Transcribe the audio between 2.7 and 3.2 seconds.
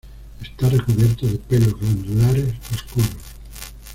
oscuros.